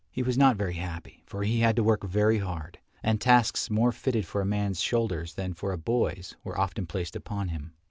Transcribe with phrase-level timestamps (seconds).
[0.09, 3.91] He was not very happy, for he had to work very hard, and tasks more
[3.91, 7.75] fitted for a man's shoulders than for a boy's were often placed upon him.